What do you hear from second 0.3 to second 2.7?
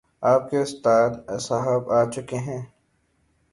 آپ کے استاد صاحب آ چکے ہیں